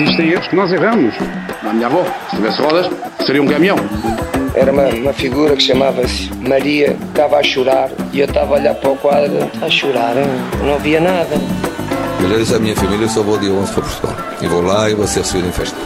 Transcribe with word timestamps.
existem 0.00 0.30
erros 0.30 0.48
que 0.48 0.56
nós 0.56 0.72
erramos. 0.72 1.14
A 1.62 1.72
minha 1.72 1.86
avó, 1.86 2.04
se 2.30 2.36
tivesse 2.36 2.62
rodas, 2.62 2.90
seria 3.26 3.42
um 3.42 3.46
caminhão. 3.46 3.76
Era 4.54 4.72
uma, 4.72 4.88
uma 4.88 5.12
figura 5.12 5.54
que 5.54 5.62
chamava-se 5.62 6.30
Maria, 6.36 6.96
estava 7.08 7.38
a 7.38 7.42
chorar 7.42 7.90
e 8.12 8.20
eu 8.20 8.26
estava 8.26 8.54
a 8.54 8.58
olhar 8.58 8.74
para 8.74 8.90
o 8.90 8.96
quadro, 8.96 9.50
a 9.62 9.70
chorar, 9.70 10.14
não 10.64 10.78
via 10.78 11.00
nada. 11.00 11.36
Eu 12.20 12.38
disse 12.38 12.54
à 12.54 12.58
minha 12.58 12.76
família, 12.76 13.04
eu 13.04 13.08
só 13.08 13.22
vou 13.22 13.38
dia 13.38 13.50
11 13.50 13.72
para 13.72 13.82
Portugal. 13.82 14.16
E 14.42 14.46
vou 14.46 14.62
lá 14.62 14.90
e 14.90 14.94
vou 14.94 15.06
ser 15.06 15.20
recebido 15.20 15.48
em 15.48 15.52
festa. 15.52 15.76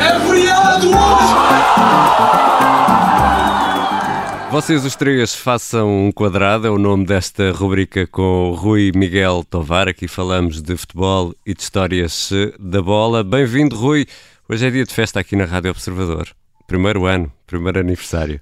É 0.00 0.18
feriado 0.26 0.88
hoje! 0.88 2.53
Vocês 4.54 4.84
os 4.84 4.94
três 4.94 5.34
façam 5.34 6.06
um 6.06 6.12
quadrado, 6.12 6.68
é 6.68 6.70
o 6.70 6.78
nome 6.78 7.04
desta 7.04 7.50
rubrica 7.50 8.06
com 8.06 8.50
o 8.50 8.54
Rui 8.54 8.92
Miguel 8.94 9.42
Tovar. 9.42 9.88
Aqui 9.88 10.06
falamos 10.06 10.62
de 10.62 10.76
futebol 10.76 11.34
e 11.44 11.52
de 11.52 11.60
histórias 11.60 12.30
da 12.60 12.80
bola. 12.80 13.24
Bem-vindo, 13.24 13.74
Rui. 13.74 14.06
Hoje 14.48 14.64
é 14.64 14.70
dia 14.70 14.84
de 14.84 14.94
festa 14.94 15.18
aqui 15.18 15.34
na 15.34 15.44
Rádio 15.44 15.72
Observador. 15.72 16.28
Primeiro 16.68 17.04
ano, 17.04 17.32
primeiro 17.48 17.80
aniversário. 17.80 18.40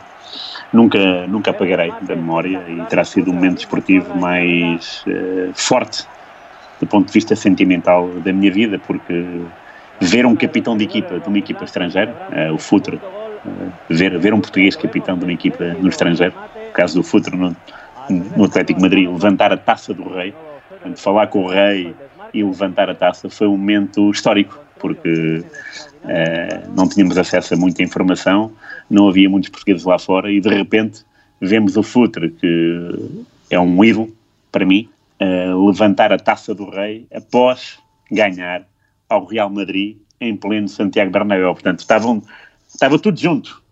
nunca, 0.72 1.28
nunca 1.28 1.52
apagarei 1.52 1.92
da 2.02 2.16
memória 2.16 2.60
e 2.68 2.82
terá 2.86 3.04
sido 3.04 3.30
o 3.30 3.34
momento 3.34 3.58
esportivo 3.58 4.18
mais 4.18 5.04
uh, 5.06 5.52
forte 5.54 6.04
do 6.80 6.86
ponto 6.86 7.06
de 7.06 7.12
vista 7.12 7.36
sentimental 7.36 8.08
da 8.24 8.32
minha 8.32 8.52
vida, 8.52 8.80
porque 8.84 9.24
ver 10.00 10.26
um 10.26 10.34
capitão 10.34 10.76
de 10.76 10.82
equipa 10.84 11.20
de 11.20 11.28
uma 11.28 11.38
equipa 11.38 11.62
estrangeira, 11.64 12.12
uh, 12.50 12.54
o 12.54 12.58
Futre, 12.58 13.00
ver, 13.88 14.18
ver 14.18 14.34
um 14.34 14.40
português 14.40 14.76
capitão 14.76 15.18
de 15.18 15.24
uma 15.24 15.32
equipa 15.32 15.64
no 15.80 15.88
estrangeiro, 15.88 16.34
caso 16.72 16.96
do 16.96 17.02
Futre 17.02 17.36
no, 17.36 17.56
no 18.36 18.44
Atlético 18.44 18.80
Madrid, 18.80 19.08
levantar 19.08 19.52
a 19.52 19.56
taça 19.56 19.92
do 19.94 20.08
rei, 20.08 20.34
portanto, 20.68 20.98
falar 20.98 21.26
com 21.28 21.44
o 21.44 21.48
rei 21.48 21.94
e 22.32 22.42
levantar 22.42 22.90
a 22.90 22.94
taça 22.94 23.30
foi 23.30 23.46
um 23.46 23.56
momento 23.56 24.10
histórico, 24.10 24.58
porque 24.78 25.44
uh, 26.04 26.74
não 26.74 26.88
tínhamos 26.88 27.16
acesso 27.16 27.54
a 27.54 27.56
muita 27.56 27.82
informação, 27.82 28.52
não 28.90 29.08
havia 29.08 29.28
muitos 29.28 29.50
portugueses 29.50 29.84
lá 29.84 29.98
fora 29.98 30.30
e 30.30 30.40
de 30.40 30.48
repente 30.48 31.04
vemos 31.40 31.76
o 31.76 31.82
Futre, 31.82 32.30
que 32.30 33.24
é 33.50 33.58
um 33.58 33.84
ídolo 33.84 34.14
para 34.52 34.64
mim, 34.64 34.88
uh, 35.20 35.66
levantar 35.66 36.12
a 36.12 36.18
taça 36.18 36.54
do 36.54 36.70
rei 36.70 37.06
após 37.14 37.78
ganhar 38.10 38.66
ao 39.08 39.24
Real 39.24 39.50
Madrid 39.50 39.96
em 40.20 40.36
pleno 40.36 40.68
Santiago 40.68 41.10
Bernabéu. 41.10 41.52
Portanto, 41.52 41.80
estavam, 41.80 42.22
estava 42.76 42.98
tudo 42.98 43.18
junto 43.18 43.66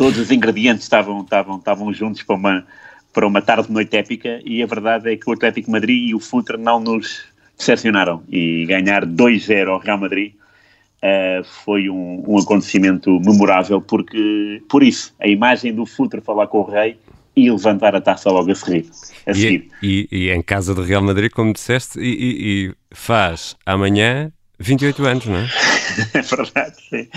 todos 0.00 0.18
os 0.18 0.30
ingredientes 0.30 0.84
estavam, 0.84 1.20
estavam, 1.20 1.58
estavam 1.58 1.92
juntos 1.92 2.22
para 2.22 2.34
uma, 2.34 2.66
para 3.12 3.26
uma 3.26 3.42
tarde-noite 3.42 3.94
épica 3.98 4.40
e 4.46 4.62
a 4.62 4.66
verdade 4.66 5.12
é 5.12 5.16
que 5.18 5.28
o 5.28 5.32
Atlético 5.34 5.70
Madrid 5.70 6.08
e 6.08 6.14
o 6.14 6.18
Futre 6.18 6.56
não 6.56 6.80
nos 6.80 7.20
decepcionaram 7.58 8.22
e 8.30 8.64
ganhar 8.64 9.04
2-0 9.04 9.68
ao 9.68 9.78
Real 9.78 9.98
Madrid 9.98 10.32
uh, 10.32 11.44
foi 11.64 11.90
um, 11.90 12.24
um, 12.26 12.38
acontecimento 12.38 13.20
memorável 13.20 13.78
porque, 13.78 14.62
por 14.70 14.82
isso, 14.82 15.14
a 15.20 15.28
imagem 15.28 15.74
do 15.74 15.84
Futre 15.84 16.22
falar 16.22 16.46
com 16.46 16.60
o 16.60 16.64
Rei 16.64 16.96
e 17.36 17.50
levantar 17.50 17.94
a 17.94 18.00
taça 18.00 18.30
logo 18.30 18.50
a 18.50 18.54
seguir. 18.54 18.86
A 19.26 19.34
seguir. 19.34 19.68
E, 19.82 20.08
e, 20.10 20.18
e, 20.18 20.30
em 20.30 20.40
casa 20.40 20.74
do 20.74 20.82
Real 20.82 21.02
Madrid, 21.02 21.30
como 21.30 21.52
disseste, 21.52 22.00
e, 22.00 22.70
e 22.70 22.74
faz 22.90 23.54
amanhã 23.66 24.32
28 24.60 25.06
anos, 25.06 25.26
não 25.26 25.36
é? 25.36 25.48
é 26.14 26.20
verdade, 26.20 26.76
sim. 26.88 27.08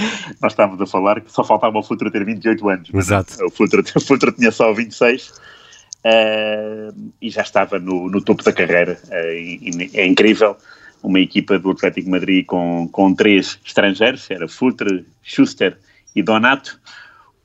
Nós 0.42 0.54
estávamos 0.54 0.82
a 0.82 0.88
falar 0.88 1.20
que 1.20 1.32
só 1.32 1.44
faltava 1.44 1.78
o 1.78 1.84
Futura 1.84 2.10
ter 2.10 2.24
28 2.24 2.70
anos. 2.70 2.90
Exato. 2.94 3.46
O 3.46 3.52
Futura, 3.52 3.84
o 4.30 4.32
tinha 4.32 4.52
só 4.52 4.74
26 4.74 5.28
uh, 5.28 5.34
eh, 6.06 6.92
e 7.22 7.30
já 7.30 7.42
estava 7.42 7.78
no, 7.80 8.10
no 8.10 8.22
topo 8.22 8.44
da 8.44 8.54
carreira. 8.54 8.98
Uh, 9.08 9.90
é 9.94 10.06
incrível. 10.06 10.56
Uma 11.04 11.20
equipa 11.20 11.60
do 11.60 11.72
Atlético 11.72 12.10
Madrid 12.10 12.46
com, 12.46 12.88
com 12.90 13.14
três 13.14 13.60
estrangeiros, 13.66 14.32
era 14.32 14.48
Futre, 14.48 15.06
Schuster 15.22 15.78
e 16.16 16.24
Donato. 16.24 16.80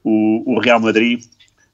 O, 0.04 0.54
o 0.54 0.60
Real 0.60 0.78
Madrid 0.78 1.24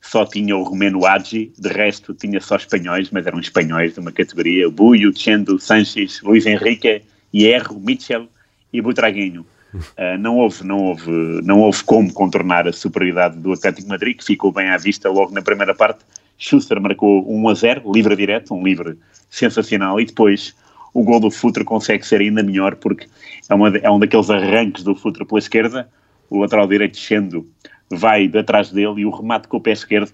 só 0.00 0.24
tinha 0.24 0.56
o 0.56 0.62
romeno 0.62 1.04
Agi, 1.04 1.52
de 1.58 1.68
resto 1.68 2.14
tinha 2.14 2.40
só 2.40 2.56
espanhóis, 2.56 3.10
mas 3.10 3.26
eram 3.26 3.38
espanhóis 3.38 3.92
de 3.92 4.00
uma 4.00 4.12
categoria, 4.12 4.70
Buio, 4.70 5.12
Chendo, 5.14 5.58
Sanches, 5.60 6.22
Luís 6.22 6.46
Henrique, 6.46 7.02
Hierro, 7.34 7.80
Mitchell 7.80 8.28
e 8.72 8.80
Butraguinho. 8.80 9.44
Uh, 9.74 10.16
não, 10.20 10.38
houve, 10.38 10.64
não, 10.64 10.78
houve, 10.78 11.10
não 11.42 11.60
houve 11.60 11.82
como 11.82 12.12
contornar 12.12 12.68
a 12.68 12.72
superioridade 12.72 13.36
do 13.38 13.52
Atlético 13.52 13.88
Madrid, 13.88 14.16
que 14.16 14.24
ficou 14.24 14.52
bem 14.52 14.68
à 14.68 14.76
vista 14.76 15.10
logo 15.10 15.32
na 15.32 15.42
primeira 15.42 15.74
parte. 15.74 16.04
Schuster 16.38 16.80
marcou 16.80 17.28
1 17.28 17.48
a 17.48 17.54
0, 17.54 17.92
livre 17.92 18.14
direto, 18.14 18.54
um 18.54 18.62
livre 18.62 18.96
sensacional, 19.28 20.00
e 20.00 20.04
depois 20.04 20.54
o 20.92 21.02
gol 21.02 21.18
do 21.18 21.30
Futre 21.30 21.64
consegue 21.64 22.06
ser 22.06 22.20
ainda 22.20 22.42
melhor, 22.42 22.76
porque 22.76 23.08
é, 23.48 23.54
uma, 23.54 23.76
é 23.78 23.90
um 23.90 23.98
daqueles 23.98 24.30
arranques 24.30 24.84
do 24.84 24.94
Futre 24.94 25.24
pela 25.24 25.40
esquerda, 25.40 25.88
o 26.30 26.38
lateral 26.38 26.68
direito 26.68 26.92
descendo 26.92 27.48
vai 27.90 28.28
de 28.28 28.38
atrás 28.38 28.70
dele 28.70 29.00
e 29.00 29.06
o 29.06 29.10
remate 29.10 29.48
com 29.48 29.56
o 29.56 29.60
pé 29.60 29.72
esquerdo 29.72 30.12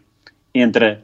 entra, 0.54 1.02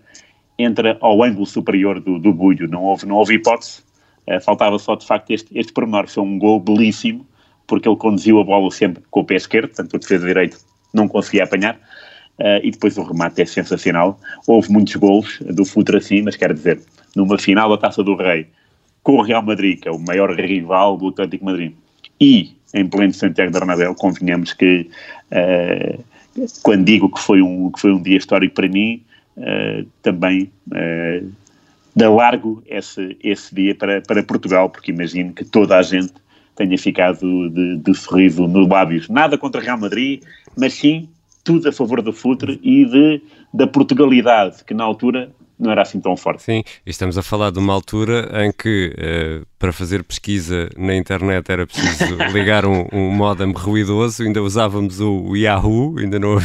entra 0.59 0.97
ao 1.00 1.22
ângulo 1.22 1.47
superior 1.47 2.00
do, 2.00 2.19
do 2.19 2.32
bulho. 2.32 2.69
Não 2.69 2.82
houve, 2.82 3.06
não 3.06 3.16
houve 3.16 3.34
hipótese. 3.34 3.82
Uh, 4.28 4.41
faltava 4.41 4.78
só, 4.78 4.94
de 4.97 5.06
facto, 5.06 5.31
este, 5.31 5.56
este 5.56 5.72
pormenor. 5.72 6.09
Foi 6.09 6.22
um 6.22 6.38
gol 6.38 6.60
belíssimo, 6.60 7.26
porque 7.66 7.88
ele 7.88 7.97
conduziu 7.97 8.41
a 8.41 8.44
bola 8.44 8.70
sempre 8.70 9.03
com 9.10 9.20
o 9.20 9.25
pé 9.25 9.37
esquerdo, 9.37 9.69
portanto 9.69 9.94
o 9.94 9.98
defesa 9.98 10.26
direito 10.26 10.59
não 10.92 11.09
conseguia 11.09 11.44
apanhar, 11.44 11.75
uh, 11.75 12.60
e 12.62 12.70
depois 12.70 12.97
o 12.97 13.03
remate 13.03 13.42
é 13.42 13.47
sensacional. 13.47 14.19
Houve 14.47 14.70
muitos 14.70 14.97
gols 14.97 15.38
do 15.41 15.64
Futre 15.64 15.98
assim, 15.98 16.22
mas 16.22 16.37
quero 16.37 16.54
dizer, 16.54 16.81
numa 17.14 17.38
final 17.38 17.69
da 17.70 17.78
Taça 17.78 18.03
do 18.03 18.14
Rei, 18.14 18.47
com 19.03 19.16
o 19.16 19.22
Real 19.22 19.42
Madrid, 19.42 19.81
que 19.81 19.88
é 19.88 19.92
o 19.92 19.98
maior 19.98 20.34
rival 20.34 20.97
do 20.97 21.08
Atlético 21.08 21.44
Madrid, 21.44 21.72
e 22.20 22.56
em 22.75 22.87
pleno 22.87 23.12
Santiago 23.14 23.53
Bernabéu, 23.53 23.94
convenhamos 23.94 24.53
que 24.53 24.88
uh, 25.31 26.04
quando 26.62 26.84
digo 26.84 27.10
que 27.10 27.20
foi 27.20 27.41
um, 27.41 27.70
que 27.70 27.81
foi 27.81 27.93
um 27.93 28.03
dia 28.03 28.19
histórico 28.19 28.54
para 28.54 28.69
mim, 28.69 29.03
uh, 29.37 29.87
também 30.03 30.50
dá 31.96 32.10
largo 32.10 32.62
esse, 32.66 33.16
esse 33.22 33.54
dia 33.54 33.74
para, 33.74 34.02
para 34.02 34.22
Portugal, 34.22 34.68
porque 34.68 34.92
imagino 34.92 35.32
que 35.32 35.44
toda 35.44 35.78
a 35.78 35.82
gente 35.82 36.12
tenha 36.54 36.76
ficado 36.76 37.48
de, 37.48 37.78
de 37.78 37.94
sorriso 37.94 38.46
nos 38.46 38.68
lábios. 38.68 39.08
Nada 39.08 39.38
contra 39.38 39.62
Real 39.62 39.78
Madrid, 39.78 40.22
mas 40.56 40.74
sim 40.74 41.08
tudo 41.42 41.68
a 41.68 41.72
favor 41.72 42.02
do 42.02 42.12
futre 42.12 42.60
e 42.62 42.84
de, 42.84 43.22
da 43.52 43.66
Portugalidade, 43.66 44.62
que 44.64 44.74
na 44.74 44.84
altura 44.84 45.30
não 45.59 45.71
era 45.71 45.83
assim 45.83 46.00
tão 46.00 46.17
forte. 46.17 46.43
Sim, 46.43 46.62
estamos 46.84 47.17
a 47.17 47.22
falar 47.22 47.50
de 47.50 47.59
uma 47.59 47.72
altura 47.72 48.44
em 48.44 48.53
que 48.53 48.94
uh, 48.94 49.47
para 49.59 49.72
fazer 49.72 50.05
pesquisa 50.05 50.69
na 50.77 50.94
internet 50.94 51.50
era 51.50 51.67
preciso 51.67 52.17
ligar 52.33 52.67
um, 52.67 52.87
um 52.93 53.11
modem 53.11 53.53
ruidoso, 53.53 54.22
ainda 54.22 54.43
usávamos 54.43 55.00
o, 55.00 55.34
Yahoo, 55.34 55.99
ainda 55.99 56.19
não, 56.19 56.39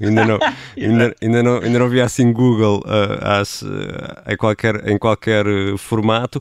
ainda 0.00 0.24
não, 0.24 0.38
ainda, 0.76 1.16
ainda 1.20 1.42
não, 1.42 1.56
ainda 1.58 1.78
não 1.78 1.86
havia 1.86 2.04
assim 2.04 2.32
Google 2.32 2.82
uh, 2.86 3.40
às, 3.40 3.62
uh, 3.62 3.68
em, 4.28 4.36
qualquer, 4.36 4.88
em 4.88 4.98
qualquer 4.98 5.44
formato, 5.78 6.38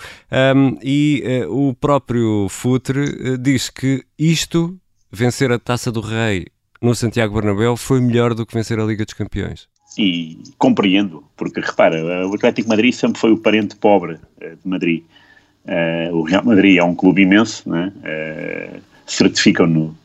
um, 0.55 0.77
e 0.83 1.23
o 1.49 1.73
próprio 1.73 2.47
Futre 2.49 3.37
diz 3.39 3.69
que 3.69 4.03
isto, 4.17 4.77
vencer 5.11 5.51
a 5.51 5.59
Taça 5.59 5.91
do 5.91 6.01
Rei 6.01 6.45
no 6.81 6.95
Santiago 6.95 7.33
Bernabéu, 7.33 7.75
foi 7.75 7.99
melhor 7.99 8.33
do 8.33 8.45
que 8.45 8.53
vencer 8.53 8.79
a 8.79 8.83
Liga 8.83 9.05
dos 9.05 9.13
Campeões 9.13 9.70
e 9.97 10.37
compreendo, 10.57 11.23
porque 11.35 11.59
repara, 11.59 12.27
o 12.27 12.35
Atlético 12.35 12.69
Madrid 12.69 12.93
sempre 12.93 13.19
foi 13.19 13.31
o 13.31 13.37
parente 13.37 13.75
pobre 13.75 14.13
uh, 14.13 14.19
de 14.39 14.65
Madrid. 14.65 15.03
Uh, 15.65 16.15
o 16.15 16.23
Real 16.23 16.43
Madrid 16.43 16.77
é 16.77 16.83
um 16.83 16.95
clube 16.95 17.21
imenso, 17.21 17.69
né? 17.69 17.91
uh, 17.97 18.81
certificam-no 19.05 19.99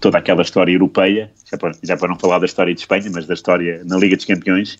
toda 0.00 0.16
aquela 0.16 0.40
história 0.40 0.72
europeia, 0.72 1.30
já 1.44 1.58
para, 1.58 1.72
já 1.82 1.94
para 1.94 2.08
não 2.08 2.18
falar 2.18 2.38
da 2.38 2.46
história 2.46 2.72
de 2.72 2.80
Espanha, 2.80 3.10
mas 3.12 3.26
da 3.26 3.34
história 3.34 3.82
na 3.84 3.98
Liga 3.98 4.16
dos 4.16 4.24
Campeões. 4.24 4.78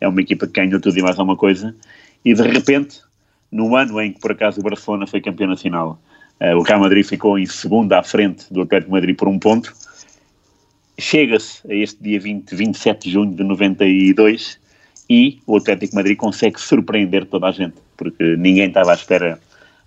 É 0.00 0.06
uma 0.06 0.20
equipa 0.20 0.46
que 0.46 0.52
ganhou 0.52 0.80
tudo 0.80 0.96
e 0.96 1.02
mais 1.02 1.18
alguma 1.18 1.36
coisa, 1.36 1.74
e 2.24 2.32
de 2.32 2.42
repente, 2.42 3.00
no 3.50 3.74
ano 3.74 4.00
em 4.00 4.12
que 4.12 4.20
por 4.20 4.30
acaso 4.30 4.60
o 4.60 4.62
Barcelona 4.62 5.08
foi 5.08 5.20
campeão 5.20 5.48
nacional, 5.48 6.00
o 6.56 6.62
Real 6.62 6.78
Madrid 6.78 7.04
ficou 7.04 7.36
em 7.36 7.46
segunda 7.46 7.98
à 7.98 8.04
frente 8.04 8.46
do 8.48 8.62
Atlético 8.62 8.92
Madrid 8.92 9.16
por 9.16 9.26
um 9.26 9.40
ponto 9.40 9.74
chega-se 10.98 11.60
a 11.70 11.74
este 11.74 12.02
dia 12.02 12.20
20, 12.20 12.54
27 12.54 13.04
de 13.04 13.10
junho 13.10 13.34
de 13.34 13.42
92 13.42 14.58
e 15.08 15.40
o 15.46 15.56
Atlético 15.56 15.96
Madrid 15.96 16.16
consegue 16.16 16.60
surpreender 16.60 17.26
toda 17.26 17.48
a 17.48 17.52
gente, 17.52 17.74
porque 17.96 18.36
ninguém 18.36 18.68
estava 18.68 18.92
à 18.92 18.94
espera 18.94 19.40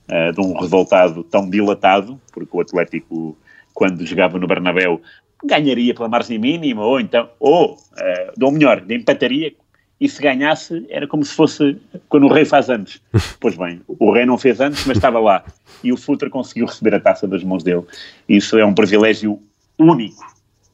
uh, 0.10 0.34
de 0.34 0.42
um 0.42 0.58
resultado 0.60 1.24
tão 1.24 1.50
dilatado, 1.50 2.20
porque 2.32 2.56
o 2.56 2.62
Atlético 2.62 3.38
quando 3.76 4.06
jogava 4.06 4.40
no 4.40 4.48
Bernabéu, 4.48 5.02
ganharia 5.44 5.94
pela 5.94 6.08
margem 6.08 6.40
mínima, 6.40 6.84
ou 6.84 7.00
então, 7.00 7.30
ou, 7.40 7.74
uh, 7.74 8.34
ou 8.42 8.52
melhor, 8.52 8.84
empataria, 8.90 9.54
e 10.00 10.10
se 10.10 10.22
ganhasse 10.22 10.86
era 10.90 11.08
como 11.08 11.24
se 11.24 11.34
fosse 11.34 11.78
quando 12.10 12.26
o 12.26 12.34
rei 12.34 12.46
faz 12.46 12.70
anos. 12.70 13.02
Pois 13.40 13.56
bem, 13.56 13.82
o 13.88 14.12
rei 14.12 14.26
não 14.26 14.38
fez 14.38 14.60
anos, 14.60 14.86
mas 14.86 14.98
estava 14.98 15.20
lá. 15.20 15.44
E 15.84 15.94
o 15.94 15.98
Futre 15.98 16.30
conseguiu 16.30 16.66
receber 16.66 16.96
a 16.96 17.00
taça 17.00 17.28
das 17.28 17.44
mãos 17.44 17.64
dele. 17.64 17.84
Isso 18.28 18.58
é 18.58 18.66
um 18.66 18.74
privilégio 18.74 19.40
único, 19.78 20.22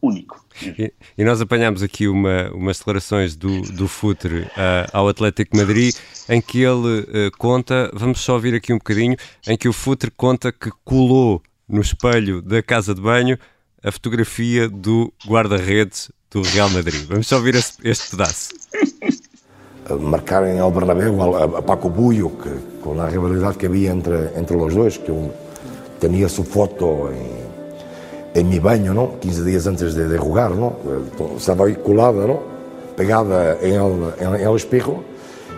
único. 0.02 0.44
E, 0.62 0.94
e 1.18 1.24
nós 1.24 1.40
apanhámos 1.42 1.84
aqui 1.84 2.08
uma, 2.08 2.50
umas 2.52 2.78
declarações 2.80 3.36
do, 3.36 3.62
do 3.62 3.88
Futre 3.88 4.42
uh, 4.42 4.50
ao 4.92 5.08
Atlético 5.08 5.56
Madrid, 5.56 5.96
em 6.28 6.42
que 6.42 6.62
ele 6.62 7.02
uh, 7.02 7.38
conta, 7.38 7.92
vamos 7.94 8.22
só 8.22 8.34
ouvir 8.34 8.54
aqui 8.56 8.74
um 8.74 8.78
bocadinho, 8.78 9.16
em 9.48 9.58
que 9.58 9.70
o 9.70 9.74
Futre 9.74 10.12
conta 10.12 10.52
que 10.52 10.72
colou 10.84 11.42
no 11.68 11.82
espelho 11.82 12.42
da 12.42 12.62
casa 12.62 12.94
de 12.94 13.02
banho 13.02 13.38
a 13.84 13.92
fotografia 13.92 14.70
do 14.70 15.12
guarda-redes 15.28 16.12
do 16.30 16.42
Real 16.42 16.70
Madrid. 16.70 17.06
Vamos 17.08 17.28
só 17.28 17.38
ouvir 17.38 17.56
este, 17.56 17.78
este 17.88 18.12
pedaço. 18.12 18.50
Marcarem 20.00 20.60
ao 20.60 20.72
Bernabéu 20.72 21.36
a, 21.36 21.60
a 21.60 21.62
Paco 21.62 21.90
Bullo, 21.90 22.30
que, 22.30 22.82
com 22.82 23.00
a 23.02 23.10
rivalidade 23.10 23.58
que 23.58 23.66
havia 23.66 23.92
entre, 23.92 24.30
entre 24.38 24.56
os 24.56 24.74
dois, 24.74 24.98
que 24.98 25.10
eu 25.10 25.34
tinha 26.00 26.30
su 26.30 26.44
foto 26.44 27.10
em, 27.12 27.51
em 28.36 28.44
mi 28.44 28.60
banho, 28.60 28.94
não? 28.94 29.18
15 29.20 29.44
dias 29.44 29.68
antes 29.68 29.94
de, 29.94 30.08
de 30.08 30.18
jogar, 30.18 30.50
não? 30.52 30.76
Estava 31.38 31.66
aí 31.66 31.76
colada, 31.76 32.26
não? 32.26 32.42
Pegada 32.96 33.58
em 33.62 33.74
el, 33.74 34.14
em, 34.20 34.42
el 34.42 34.56
espejo 34.56 35.04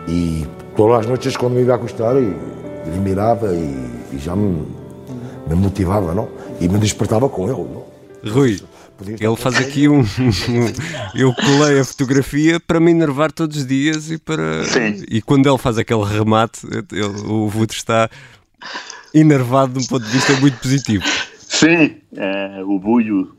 e 0.08 0.46
todas 0.76 1.02
as 1.02 1.06
noites 1.08 1.38
quando 1.38 1.54
me 1.54 1.64
ia 1.64 1.76
acostar 1.76 2.16
e, 2.16 2.36
lhe 2.90 3.00
mirava 3.00 3.54
e, 3.54 4.16
e 4.16 4.18
já 4.18 4.36
me, 4.36 4.66
me 5.48 5.56
motivava, 5.56 6.14
não? 6.14 6.28
E 6.60 6.68
me 6.68 6.78
despertava 6.80 7.30
com 7.30 7.44
ele, 7.44 7.70
não? 7.70 7.84
Rui, 8.32 8.60
ele 9.08 9.36
faz 9.36 9.56
aqui 9.58 9.90
um, 9.90 10.04
Eu 11.14 11.34
colei 11.34 11.80
a 11.80 11.86
fotografia 11.86 12.60
para 12.60 12.80
me 12.80 12.92
enervar 12.92 13.32
todos 13.32 13.58
os 13.58 13.66
dias 13.66 14.10
e 14.10 14.18
para. 14.18 14.64
Sim. 14.66 15.04
E 15.10 15.22
quando 15.22 15.50
ele 15.50 15.58
faz 15.58 15.78
aquele 15.78 16.04
remate, 16.06 16.62
ele, 16.92 17.06
o 17.26 17.50
Vutre 17.50 17.76
está 17.76 18.10
enervado 19.14 19.74
de 19.74 19.86
um 19.86 19.88
ponto 19.88 20.06
de 20.06 20.12
vista 20.12 20.34
muito 20.40 20.58
positivo. 20.58 21.04
Sim, 21.64 21.96
uh, 22.14 22.70
o 22.70 22.78
Bulho 22.80 23.38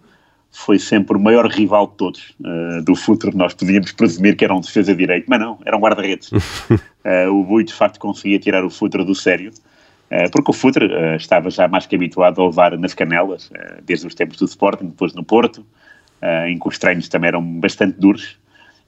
foi 0.50 0.78
sempre 0.78 1.16
o 1.16 1.20
maior 1.20 1.46
rival 1.46 1.88
de 1.88 1.94
todos 1.94 2.34
uh, 2.40 2.82
do 2.82 2.94
futuro. 2.96 3.36
Nós 3.36 3.52
podíamos 3.52 3.92
presumir 3.92 4.36
que 4.36 4.44
era 4.44 4.54
um 4.54 4.60
defesa 4.60 4.94
direito, 4.94 5.26
mas 5.28 5.40
não, 5.40 5.58
era 5.64 5.76
um 5.76 5.80
guarda-redes. 5.80 6.30
uh, 6.32 6.38
o 7.30 7.44
Bulho, 7.44 7.66
de 7.66 7.74
facto, 7.74 7.98
conseguia 7.98 8.38
tirar 8.38 8.64
o 8.64 8.70
futuro 8.70 9.04
do 9.04 9.14
sério. 9.14 9.52
Eh, 10.10 10.28
porque 10.28 10.50
o 10.50 10.54
Futre 10.54 10.86
uh, 10.86 11.16
estava 11.16 11.50
já 11.50 11.66
mais 11.66 11.86
que 11.86 11.96
habituado 11.96 12.40
a 12.40 12.46
levar 12.46 12.78
nas 12.78 12.94
canelas, 12.94 13.50
uh, 13.50 13.82
desde 13.82 14.06
os 14.06 14.14
tempos 14.14 14.36
do 14.36 14.44
Sporting, 14.44 14.86
depois 14.86 15.12
no 15.12 15.24
Porto, 15.24 15.66
em 16.46 16.58
que 16.58 16.68
os 16.68 16.78
treinos 16.78 17.06
também 17.06 17.28
eram 17.28 17.42
bastante 17.42 18.00
duros, 18.00 18.38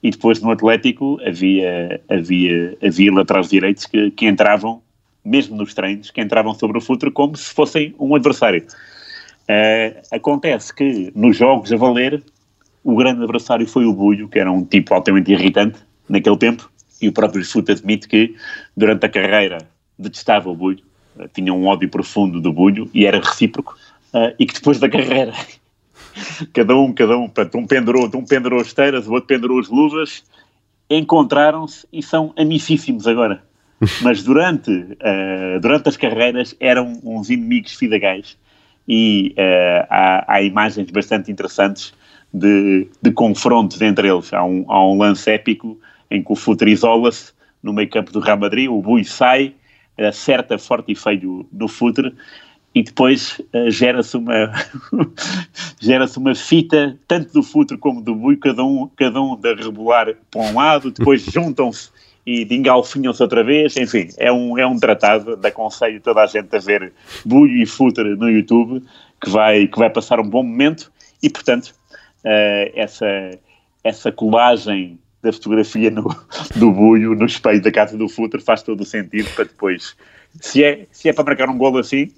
e 0.02 0.10
depois 0.10 0.40
no 0.40 0.50
Atlético 0.50 1.20
havia, 1.22 2.00
havia, 2.08 2.78
havia 2.82 3.12
laterais 3.12 3.50
direitos 3.50 3.84
que, 3.84 4.10
que 4.10 4.26
entravam, 4.26 4.80
mesmo 5.22 5.54
nos 5.54 5.74
treinos, 5.74 6.10
que 6.10 6.22
entravam 6.22 6.54
sobre 6.54 6.78
o 6.78 6.80
Futre 6.80 7.10
como 7.10 7.36
se 7.36 7.52
fossem 7.52 7.94
um 7.98 8.14
adversário. 8.14 8.64
Acontece 10.12 10.74
que 10.74 11.12
nos 11.14 11.36
jogos 11.36 11.72
a 11.72 11.76
valer, 11.76 12.22
o 12.82 12.94
grande 12.94 13.22
adversário 13.22 13.66
foi 13.66 13.84
o 13.84 13.92
Bulho, 13.92 14.28
que 14.28 14.38
era 14.38 14.50
um 14.50 14.64
tipo 14.64 14.94
altamente 14.94 15.32
irritante 15.32 15.78
naquele 16.08 16.36
tempo, 16.36 16.70
e 17.02 17.08
o 17.08 17.12
próprio 17.12 17.44
Futre 17.44 17.74
admite 17.74 18.08
que 18.08 18.34
durante 18.76 19.04
a 19.04 19.08
carreira 19.08 19.58
detestava 19.98 20.48
o 20.48 20.54
Bulho, 20.54 20.84
tinha 21.34 21.52
um 21.52 21.66
ódio 21.66 21.88
profundo 21.88 22.40
do 22.40 22.52
Bulho 22.52 22.88
e 22.94 23.06
era 23.06 23.18
recíproco, 23.18 23.76
uh, 24.14 24.34
e 24.38 24.46
que 24.46 24.54
depois 24.54 24.78
da 24.78 24.88
carreira, 24.88 25.32
cada 26.54 26.76
um, 26.76 26.92
cada 26.92 27.16
um, 27.16 27.28
portanto, 27.28 27.58
um 27.58 27.66
pendurou, 27.66 28.10
um 28.14 28.24
pendurou 28.24 28.60
as 28.60 28.68
esteiras, 28.68 29.06
o 29.06 29.12
outro 29.12 29.26
pendurou 29.26 29.58
as 29.58 29.68
luvas, 29.68 30.24
encontraram-se 30.88 31.86
e 31.92 32.02
são 32.02 32.32
amicíssimos 32.36 33.06
agora. 33.06 33.42
Mas 34.00 34.22
durante, 34.22 34.70
uh, 34.70 35.60
durante 35.60 35.88
as 35.88 35.96
carreiras 35.96 36.56
eram 36.60 37.00
uns 37.02 37.30
inimigos 37.30 37.74
fidagais 37.74 38.38
e 38.88 39.34
uh, 39.36 39.86
há, 39.90 40.34
há, 40.34 40.42
imagens 40.42 40.90
bastante 40.90 41.30
interessantes 41.30 41.92
de, 42.32 42.88
de 43.02 43.10
confrontos 43.10 43.80
entre 43.80 44.08
eles. 44.08 44.32
Há 44.32 44.44
um, 44.44 44.64
há 44.68 44.86
um 44.86 44.98
lance 44.98 45.30
épico 45.30 45.78
em 46.10 46.22
que 46.22 46.32
o 46.32 46.36
Futre 46.36 46.70
isola-se 46.70 47.32
no 47.62 47.72
meio 47.72 47.90
campo 47.90 48.12
do 48.12 48.20
Real 48.20 48.38
Madrid, 48.38 48.68
o 48.70 48.80
Bui 48.80 49.04
sai 49.04 49.54
acerta 50.04 50.58
forte 50.58 50.92
e 50.92 50.94
feio 50.94 51.46
no 51.52 51.68
futre 51.68 52.14
e 52.74 52.82
depois 52.82 53.40
uh, 53.54 53.70
gera-se 53.70 54.16
uma 54.16 54.52
gera-se 55.80 56.18
uma 56.18 56.34
fita 56.34 56.98
tanto 57.08 57.32
do 57.32 57.42
futre 57.42 57.78
como 57.78 58.02
do 58.02 58.14
bui, 58.14 58.36
cada 58.36 58.62
um, 58.62 58.88
cada 58.94 59.20
um 59.20 59.34
da 59.40 59.54
rebolar 59.54 60.14
para 60.30 60.40
um 60.42 60.54
lado, 60.54 60.90
depois 60.90 61.22
juntam-se 61.32 61.90
e 62.26 62.42
engalfinham-se 62.50 63.22
outra 63.22 63.44
vez, 63.44 63.76
enfim, 63.76 64.08
é 64.18 64.32
um, 64.32 64.58
é 64.58 64.66
um 64.66 64.78
tratado, 64.78 65.38
aconselho 65.46 66.00
toda 66.00 66.22
a 66.22 66.26
gente 66.26 66.54
a 66.54 66.58
ver 66.58 66.92
bulho 67.24 67.56
e 67.56 67.64
futre 67.64 68.16
no 68.16 68.28
YouTube, 68.28 68.82
que 69.20 69.30
vai, 69.30 69.68
que 69.68 69.78
vai 69.78 69.88
passar 69.88 70.18
um 70.18 70.28
bom 70.28 70.42
momento 70.42 70.90
e, 71.22 71.30
portanto, 71.30 71.72
uh, 72.24 72.72
essa, 72.74 73.06
essa 73.84 74.10
colagem 74.10 74.98
da 75.22 75.32
fotografia 75.32 75.90
no, 75.90 76.02
do 76.56 76.72
bulho 76.72 77.14
no 77.14 77.26
espelho 77.26 77.62
da 77.62 77.70
casa 77.70 77.96
do 77.96 78.08
futre 78.08 78.42
faz 78.42 78.62
todo 78.62 78.80
o 78.80 78.84
sentido 78.84 79.30
para 79.34 79.44
depois, 79.44 79.96
se 80.40 80.64
é, 80.64 80.86
se 80.90 81.08
é 81.08 81.12
para 81.12 81.24
marcar 81.24 81.48
um 81.48 81.56
golo 81.56 81.78
assim, 81.78 82.10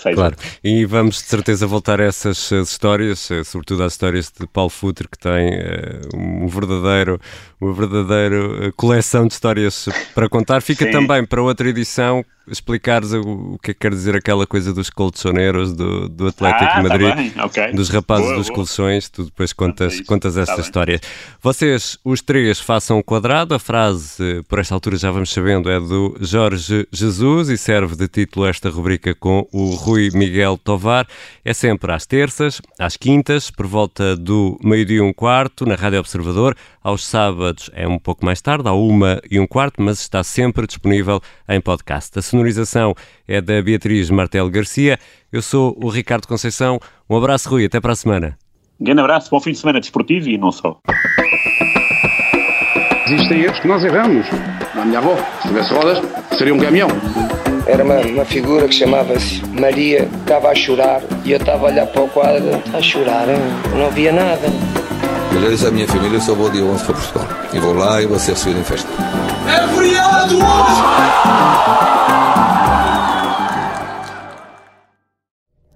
seja. 0.00 0.14
Claro, 0.14 0.36
e 0.62 0.84
vamos 0.84 1.16
de 1.16 1.24
certeza 1.24 1.66
voltar 1.66 2.00
a 2.00 2.04
essas 2.04 2.50
histórias, 2.50 3.30
eh, 3.30 3.44
sobretudo 3.44 3.82
às 3.82 3.92
histórias 3.92 4.32
de 4.38 4.46
Paulo 4.46 4.70
Futre, 4.70 5.08
que 5.08 5.18
tem 5.18 5.50
uh, 5.50 6.16
um 6.16 6.46
verdadeiro, 6.46 7.20
uma 7.60 7.72
verdadeira 7.72 8.72
coleção 8.76 9.26
de 9.26 9.34
histórias 9.34 9.88
para 10.14 10.28
contar. 10.28 10.60
Fica 10.62 10.84
Sim. 10.84 10.90
também 10.90 11.24
para 11.24 11.42
outra 11.42 11.68
edição 11.68 12.24
explicares 12.48 13.12
o, 13.12 13.20
o, 13.20 13.58
que 13.58 13.70
é 13.70 13.74
que 13.74 13.80
quer 13.80 13.90
dizer 13.90 14.16
aquela 14.16 14.46
coisa 14.46 14.72
dos 14.72 14.90
colchoneiros 14.90 15.72
do, 15.72 16.08
do 16.08 16.28
Atlético 16.28 16.70
ah, 16.72 16.76
de 16.76 16.88
Madrid, 16.88 17.34
tá 17.34 17.46
okay. 17.46 17.72
dos 17.72 17.88
rapazes 17.88 18.26
boa, 18.26 18.36
dos 18.36 18.46
boa. 18.48 18.56
colchões, 18.56 19.08
tu 19.08 19.24
depois 19.24 19.52
contas, 19.52 20.00
é 20.00 20.04
contas 20.04 20.36
esta 20.36 20.56
tá 20.56 20.60
história. 20.60 20.98
Bem. 21.00 21.10
Vocês, 21.42 21.98
os 22.04 22.20
três, 22.20 22.60
façam 22.60 22.98
um 22.98 23.02
quadrado, 23.02 23.54
a 23.54 23.58
frase, 23.58 24.42
por 24.48 24.58
esta 24.58 24.74
altura 24.74 24.96
já 24.96 25.10
vamos 25.10 25.32
sabendo, 25.32 25.70
é 25.70 25.80
do 25.80 26.16
Jorge 26.20 26.86
Jesus 26.92 27.48
e 27.48 27.56
serve 27.56 27.96
de 27.96 28.08
título 28.08 28.46
esta 28.46 28.68
rubrica 28.68 29.14
com 29.14 29.46
o 29.52 29.74
Rui 29.74 30.10
Miguel 30.12 30.58
Tovar. 30.58 31.06
É 31.44 31.52
sempre 31.52 31.92
às 31.92 32.06
terças, 32.06 32.60
às 32.78 32.96
quintas, 32.96 33.50
por 33.50 33.66
volta 33.66 34.16
do 34.16 34.58
meio-dia 34.62 34.98
e 34.98 35.00
um 35.00 35.12
quarto, 35.12 35.66
na 35.66 35.74
Rádio 35.74 35.98
Observador, 35.98 36.56
aos 36.82 37.06
sábados 37.06 37.70
é 37.72 37.88
um 37.88 37.98
pouco 37.98 38.24
mais 38.24 38.40
tarde, 38.42 38.68
à 38.68 38.72
uma 38.72 39.20
e 39.30 39.40
um 39.40 39.46
quarto, 39.46 39.80
mas 39.80 40.00
está 40.00 40.22
sempre 40.22 40.66
disponível 40.66 41.20
em 41.48 41.60
podcast. 41.60 42.18
A 42.34 42.36
sonorização 42.36 42.96
é 43.28 43.40
da 43.40 43.62
Beatriz 43.62 44.10
Martel 44.10 44.50
Garcia. 44.50 44.98
Eu 45.32 45.40
sou 45.40 45.78
o 45.80 45.88
Ricardo 45.88 46.26
Conceição. 46.26 46.80
Um 47.08 47.16
abraço, 47.16 47.48
Rui. 47.48 47.64
Até 47.64 47.80
para 47.80 47.92
a 47.92 47.96
semana. 47.96 48.36
Um 48.80 48.84
grande 48.84 49.02
abraço. 49.02 49.30
Bom 49.30 49.38
fim 49.38 49.52
de 49.52 49.58
semana 49.58 49.78
desportivo 49.78 50.28
e 50.28 50.36
não 50.36 50.50
só. 50.50 50.76
Existem 53.06 53.42
erros 53.42 53.60
que 53.60 53.68
nós 53.68 53.84
erramos. 53.84 54.26
A 54.74 54.84
minha 54.84 54.98
avó, 54.98 55.16
se 55.42 55.46
tivesse 55.46 55.72
rodas, 55.72 56.02
seria 56.36 56.52
um 56.52 56.58
caminhão. 56.58 56.88
Era 57.68 57.84
uma, 57.84 58.00
uma 58.00 58.24
figura 58.24 58.66
que 58.66 58.74
chamava-se 58.74 59.40
Maria, 59.50 60.08
estava 60.20 60.48
a 60.48 60.54
chorar 60.56 61.02
e 61.24 61.30
eu 61.30 61.38
estava 61.38 61.68
a 61.68 61.70
olhar 61.70 61.86
para 61.86 62.02
o 62.02 62.08
quadro, 62.08 62.50
a 62.76 62.82
chorar, 62.82 63.28
não 63.78 63.92
via 63.92 64.12
nada. 64.12 64.48
Eu 65.32 65.40
já 65.40 65.48
disse 65.50 65.66
à 65.66 65.70
minha 65.70 65.86
família, 65.86 66.16
eu 66.16 66.20
só 66.20 66.34
vou 66.34 66.50
dia 66.50 66.64
11 66.64 66.84
para 66.84 66.94
Portugal. 66.94 67.28
E 67.52 67.58
vou 67.60 67.74
lá 67.74 68.02
e 68.02 68.06
vou 68.06 68.18
ser 68.18 68.32
recebido 68.32 68.58
em 68.58 68.64
festa. 68.64 68.88
É 69.46 69.68
feriado 69.74 70.38